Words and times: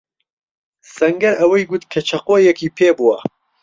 سەنگەر 0.95 1.33
ئەوەی 1.39 1.67
گوت 1.69 1.83
کە 1.91 1.99
چەقۆیەکی 2.09 2.73
پێبووە. 2.77 3.17